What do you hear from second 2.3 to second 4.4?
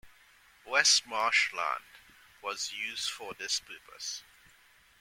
was used for this purpose.